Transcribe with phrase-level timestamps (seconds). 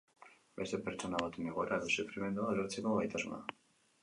[0.61, 3.41] Beste pertsona baten egoera edo sufrimendua ulertzeko gaitasuna.